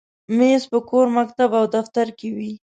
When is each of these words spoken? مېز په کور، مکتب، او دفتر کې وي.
مېز 0.37 0.63
په 0.71 0.77
کور، 0.89 1.05
مکتب، 1.17 1.49
او 1.59 1.65
دفتر 1.75 2.07
کې 2.17 2.29
وي. 2.35 2.53